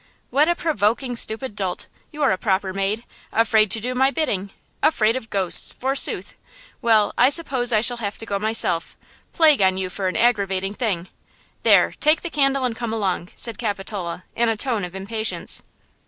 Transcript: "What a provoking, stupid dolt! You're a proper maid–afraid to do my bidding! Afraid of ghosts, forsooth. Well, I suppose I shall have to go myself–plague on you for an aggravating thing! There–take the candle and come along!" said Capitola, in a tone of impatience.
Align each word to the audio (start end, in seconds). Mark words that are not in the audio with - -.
"What 0.31 0.49
a 0.49 0.55
provoking, 0.55 1.15
stupid 1.15 1.55
dolt! 1.55 1.85
You're 2.09 2.31
a 2.31 2.37
proper 2.39 2.73
maid–afraid 2.73 3.69
to 3.69 3.79
do 3.79 3.93
my 3.93 4.09
bidding! 4.09 4.49
Afraid 4.81 5.15
of 5.15 5.29
ghosts, 5.29 5.73
forsooth. 5.73 6.33
Well, 6.81 7.13
I 7.19 7.29
suppose 7.29 7.71
I 7.71 7.81
shall 7.81 7.97
have 7.97 8.17
to 8.17 8.25
go 8.25 8.39
myself–plague 8.39 9.61
on 9.61 9.77
you 9.77 9.91
for 9.91 10.07
an 10.07 10.17
aggravating 10.17 10.73
thing! 10.73 11.07
There–take 11.61 12.23
the 12.23 12.31
candle 12.31 12.65
and 12.65 12.75
come 12.75 12.91
along!" 12.91 13.29
said 13.35 13.59
Capitola, 13.59 14.23
in 14.35 14.49
a 14.49 14.57
tone 14.57 14.83
of 14.83 14.95
impatience. 14.95 15.61